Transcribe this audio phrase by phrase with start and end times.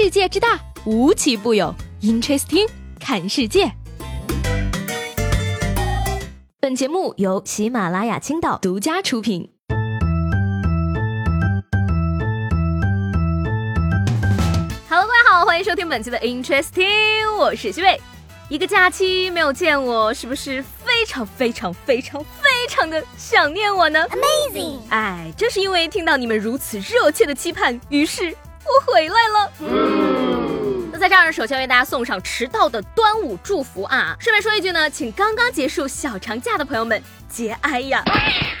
[0.00, 1.74] 世界之大，无奇不有。
[2.02, 2.68] Interesting，
[3.00, 3.72] 看世界。
[6.60, 9.50] 本节目由喜马拉雅青岛独家出品。
[14.88, 18.00] Hello，各位好，欢迎收听本期的 Interesting，我是西贝。
[18.48, 24.78] 一个假期没有见我，是不是非常非常非常非常的想念我呢？Amazing！
[24.90, 28.32] 哎，正是因为听到你们如此热切的期盼，于是
[28.68, 30.57] 我回来了。
[30.98, 34.16] 在这儿，首先为大家送上迟到的端午祝福啊！
[34.18, 37.00] 顺便说一句呢，请刚刚结束小长假的朋友们。
[37.28, 38.02] 节哀呀！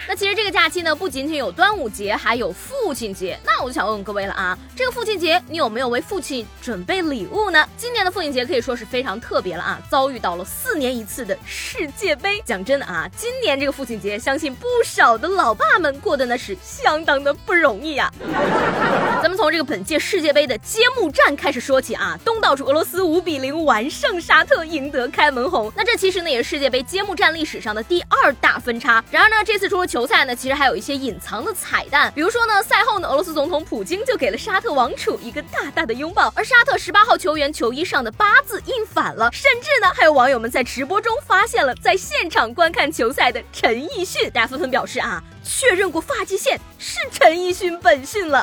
[0.06, 3.40] 那其实这个假期呢，不仅仅有端午节，还有父亲节。
[3.42, 7.66] 那我就想问问各位了啊，这个父亲节你有没有为父亲准备礼物呢？
[7.78, 12.42] 今年的父亲节可以说是非常特别了啊，遭遇到了四年一次的世界杯。
[12.44, 18.12] 讲真的啊，今年这个父亲节，相信不少的老爸们过得那是相当的不容易呀。
[19.22, 25.72] 咱们从这个本届世界杯的揭幕战开始说起啊，东道主俄罗斯五比零完胜沙特，赢得开门红。
[25.74, 28.58] 那这其实呢，也是世界杯揭幕战历史上的第二大。
[28.58, 29.02] 分差。
[29.08, 32.12] 然而呢，这次除了球赛呢，其实还有一些隐藏的彩蛋。
[32.12, 39.30] 比如说呢，赛后呢，俄罗斯总统普京就给了沙特王储一个大大的拥抱，而沙特十八号球员球衣上的八字印反了。
[39.32, 48.42] 甚至呢，还有网友们在直播中发现了在现场观看球赛的陈奕迅，大家纷纷表示啊，确认过发际线是陈奕迅本性了。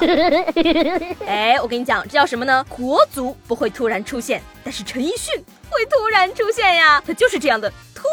[1.28, 2.66] 哎，我跟你讲，这叫什么呢？
[2.68, 5.36] 国足不会突然出现，但是陈奕迅
[5.70, 8.08] 会突然出现呀，他就是这样的突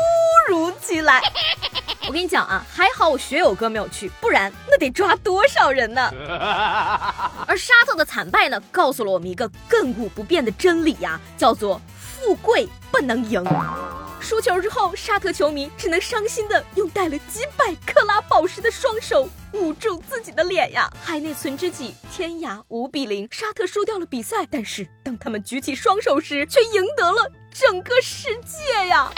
[0.49, 1.23] 如其来。
[2.07, 6.13] 我跟你讲啊，还好我学友哥没有去，不然那得抓多少人呢？
[7.49, 13.43] 而沙特的惨败呢，告诉了我们一个亘古不变的真理呀，叫做富贵不能赢。
[14.23, 20.91] 输球之后，沙特球迷只能伤心的用带了几百克拉宝石的双手捂住自己的脸呀。
[21.03, 29.13] 海内存知己，天涯五比零，沙特输掉了比赛，但是当他们举起双手时，却赢得了整个世界呀。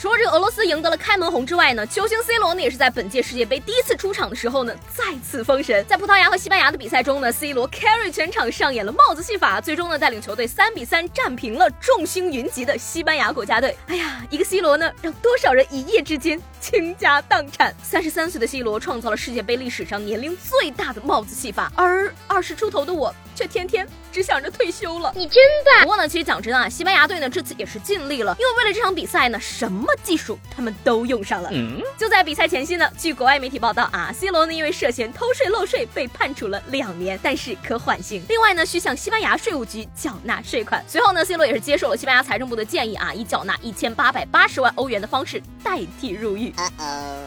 [0.00, 5.84] 除了这个俄罗斯赢得了开门红之外呢，球星 C 罗呢也是在本届世界杯第一次出场的时候呢再次封神。
[5.86, 13.76] 在葡萄牙和西班牙的比赛中呢，C 罗 carry 全场上演了帽子戏法，最终呢带领球队三比三战平了众星云集的西班牙国家队。
[13.88, 17.74] 哎呀，一个 C 罗呢让多少人一夜之间倾家荡产。
[17.82, 23.12] 三十三岁的 C 罗创造了世界杯历史上年龄最大的帽子戏法，而二十出头的我。
[23.34, 25.82] 却天天只想着退休了，你真的。
[25.82, 31.48] 不过呢，其实讲真啊，西班牙队呢这次也是尽力了，因为为了这场比赛呢，什么技术他们都用上了。
[31.52, 38.22] 嗯，就在比赛前夕呢，据国外媒体报道啊，C 罗呢因为涉嫌偷税漏税被判处了两年，但是可缓刑。
[38.28, 40.84] 另外呢，需向西班牙税务局缴纳税款。
[40.88, 46.52] 随后呢，C 罗也是接受了西班牙财政部的建议啊，以缴纳一千八百八十万欧元的方式代替入狱。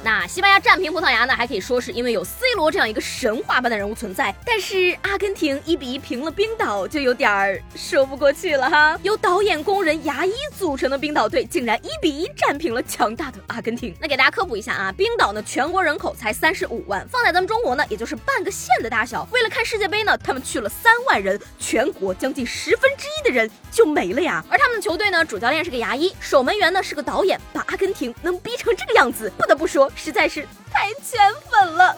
[0.03, 4.35] 那西班牙战平葡萄牙呢，还可以说是因为有 C 罗这样一个神话般的人物存在。
[4.45, 6.01] 但是阿根廷一比一。
[6.01, 8.99] 平了冰岛就有点儿说不过去了哈。
[9.03, 13.95] 由导演、工人、牙医组成的冰岛队竟然一比一战平了强大的阿根廷。
[13.99, 19.27] 那给大家科普一下啊，冰岛呢全国人口才三十五万，放在咱们中国呢也就是半个县的大小。
[19.31, 24.43] 为了看世界杯呢，他们去了三万人，全国将近十分之一的人就没了呀。
[24.49, 31.19] 而他们的球队呢，主教练是个牙医，守门员呢是个导演，把阿根廷能逼成这个样子，不得不说实在是太圈
[31.49, 31.97] 粉了。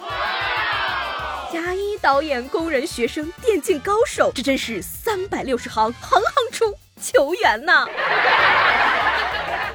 [1.54, 7.86] 牙医、导演、工人、学生、电竞高手，这真是三百六十行，行行出球员呐！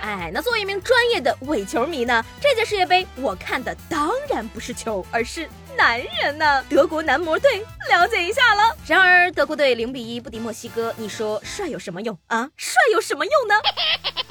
[0.08, 5.46] 哎，那作为一名专业的伪球迷呢，这届世界杯我看的当然不是球，而是。
[5.76, 6.64] 男人呢？
[6.70, 8.74] 德国男模队了解一下了。
[8.86, 12.50] 然而德国队零比一不敌墨西哥，你说帅有什么用啊？
[12.56, 13.54] 帅有什么用呢？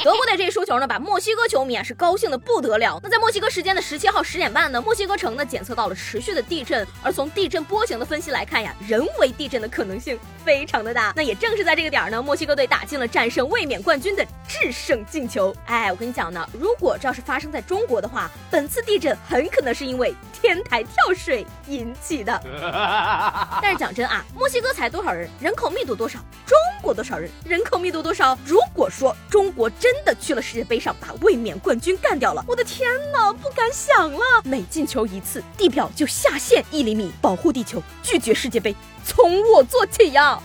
[0.04, 3.00] 德国队这一输球呢，把墨西哥球迷啊是高兴的不得了。
[3.04, 11.14] 那在墨西哥时间的十七号十点半呢，墨西哥城呢检测到了持续的地震，而从地震波形的分析来看呀，人为地震的可能性非常的大。
[11.16, 15.54] 那也正是在这个点儿呢，墨西哥队打进了战胜卫冕冠军的制胜进球。
[15.66, 21.46] 哎，我跟你讲呢，如果这要是发生在中国的话，本次地震很可能是因为天台跳水。
[21.68, 22.42] 引起的，
[23.62, 26.18] 但是讲真啊，墨西哥才多少人，人口密度多少？
[26.46, 28.38] 中过多少人，人口密度多少？
[28.46, 34.20] 如果说中国真的去了世界杯上把卫冕冠军干掉了，我的天哪，不敢想了！
[34.46, 38.74] 每进球一次，地表就下陷一厘米，保护地球，拒绝世界杯，
[39.04, 40.42] 从我做起呀！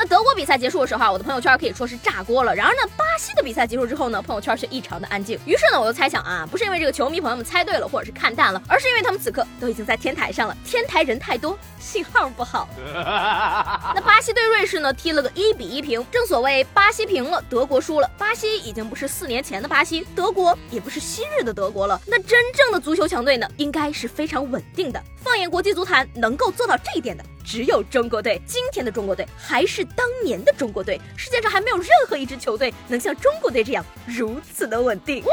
[0.00, 2.54] 那德国比赛结束的时候啊，我的朋友圈可以说是炸锅了。
[2.54, 5.36] 然而呢，巴西的比赛结束之后呢，朋友圈却异常的安静。
[5.44, 12.68] 于是呢，我就猜想啊，不是因为这个球迷朋友们猜对了，或者是看淡了，而是因为他们此刻都已经在天台上了，天台人太多，信号不好。
[12.94, 16.06] 那巴西对瑞士呢，踢了个一比一平。
[16.12, 18.08] 正所谓巴西平了，德国输了。
[18.16, 22.00] 巴西已经不是四年前的巴西，德国也不是昔日的德国了。
[22.06, 25.02] 那真正的足球强队呢，应该是非常稳定的。
[25.16, 27.24] 放眼国际足坛，能够做到这一点的。
[27.48, 28.38] 只有中国队。
[28.44, 35.24] 今天的中国队还是当年的中国队，世界上还没有任何一支球队能像中国队这样如此的稳定。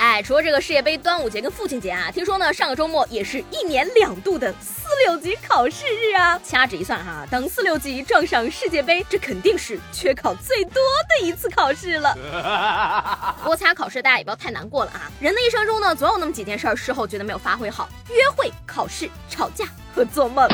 [0.00, 4.54] 哎，除了这个世界杯、端午节跟父亲节啊，听说呢上个周末也是一年两度的
[5.06, 6.40] 六级考试日啊。
[6.44, 12.14] 掐指一算哈，等四六级撞上世界杯，这肯定是缺考最多的一次考试了。
[13.42, 19.66] 不过参加考试大家也不要太难过了啊，人的一生中呢总有那么几件事儿事后觉得没有发挥好，约会、考试、吵架。
[19.94, 20.48] 和做梦。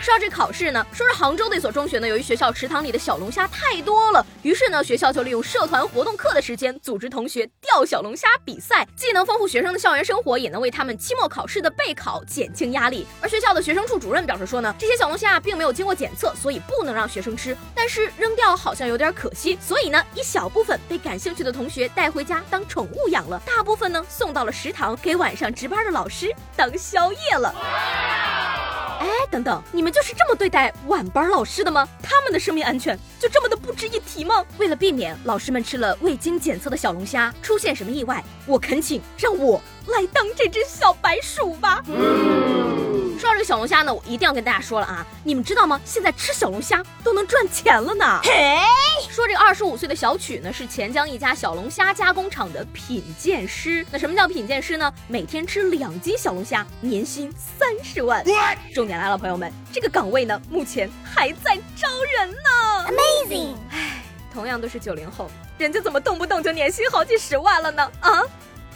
[0.00, 13.04] 说到这考试呢，说是杭州的一所中学呢，由于学校池塘里的小龙虾太多了，于是呢，学校就利用社团活动课的时间，组织同学钓小龙虾比赛，既能丰富学生的校园生活，也能为他们期末考试的备考减轻压力。
[13.20, 27.54] 而学校的学生处主任表示说呢，这些小龙虾并没有经过检测，所以不能让学生吃，但是扔掉好像有点可惜，所以呢，一小部分被感兴趣的同学带回家当宠物养了，大部分呢送到了食堂给晚上值班的老师当宵夜了。
[29.00, 31.86] 哎，等等，你们就是这么对待晚班老师的吗？
[32.02, 34.44] 他们的生命安全就这么的不值一提吗？
[34.56, 41.82] 为了避免老师们吃了未经检测的小龙虾出现什么意外，我恳请让我来当这只小白鼠吧。
[43.18, 45.80] 说到这个小龙虾呢，我一定要跟大家说了啊，你们知道吗？
[45.84, 48.20] 现在吃小龙虾都能赚钱了呢。
[48.22, 48.58] 嘿，
[49.10, 53.86] 说这个二十五岁的小曲呢，是钱江一家小龙虾加工厂的品鉴师。
[53.90, 54.92] 那什么叫品鉴师呢？
[55.08, 58.24] 每天吃两斤小龙虾，年薪三十万。
[58.74, 58.98] 重点。
[58.98, 62.86] 来了，朋友们，这个岗位呢，目前还在招人呢。
[62.86, 63.54] Amazing！
[63.70, 64.02] 唉，
[64.32, 67.90] 同样都是九零后，人家怎么动不动就年薪好几十万了呢？
[68.00, 68.22] 啊，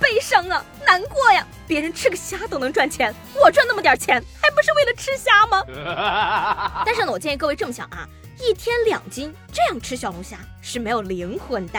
[0.00, 1.46] 悲伤啊，难过呀！
[1.68, 6.82] 别人吃个虾都能赚钱，我赚那么点钱，还不是为了吃虾吗？
[6.86, 8.08] 但是呢，我建议各位这么想啊，
[8.40, 11.78] 一天两斤，这样吃小龙虾是没有灵魂的。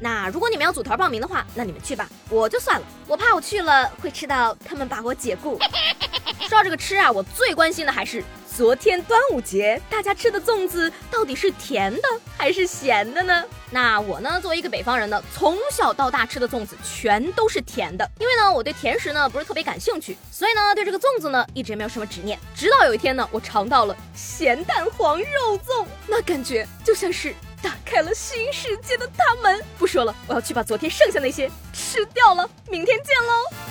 [0.00, 5.58] 那如果你们要组团报名的话，那你们去吧，我就算了，我怕我去了会吃到他们把我解雇。
[6.48, 8.24] 说到这个吃啊，我最关心的还是
[8.56, 12.02] 昨天端午节大家吃的粽子到底是甜的
[12.36, 13.44] 还是咸的呢？
[13.70, 22.38] 那我呢，作为一个北方人呢，从小到大吃的粽子全都是甜的，因为呢，我对甜食呢不是特别感兴趣，所以呢，对这个粽子呢一直没有什么执念。
[22.54, 29.62] 直到有一天呢，我尝到了咸蛋黄肉粽，那感觉就像是打开了新世界的大门。
[29.78, 32.48] 不说了，我要去把昨天剩下那些吃掉了。
[32.68, 33.69] 明天见喽。